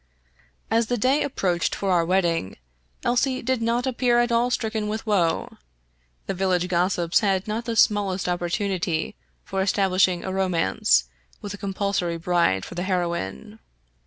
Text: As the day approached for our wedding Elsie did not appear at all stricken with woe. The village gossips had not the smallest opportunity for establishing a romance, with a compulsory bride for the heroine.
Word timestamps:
As 0.71 0.87
the 0.87 0.97
day 0.97 1.21
approached 1.21 1.75
for 1.75 1.91
our 1.91 2.03
wedding 2.03 2.57
Elsie 3.03 3.43
did 3.43 3.61
not 3.61 3.85
appear 3.85 4.17
at 4.17 4.31
all 4.31 4.49
stricken 4.49 4.87
with 4.87 5.05
woe. 5.05 5.57
The 6.25 6.33
village 6.33 6.67
gossips 6.67 7.19
had 7.19 7.47
not 7.47 7.65
the 7.65 7.75
smallest 7.75 8.27
opportunity 8.27 9.15
for 9.43 9.61
establishing 9.61 10.23
a 10.23 10.33
romance, 10.33 11.03
with 11.39 11.53
a 11.53 11.57
compulsory 11.59 12.17
bride 12.17 12.65
for 12.65 12.73
the 12.73 12.81
heroine. 12.89 13.59